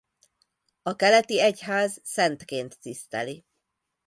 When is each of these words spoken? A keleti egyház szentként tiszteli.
A 0.81 0.95
keleti 0.95 1.41
egyház 1.41 2.01
szentként 2.03 2.79
tiszteli. 2.79 3.45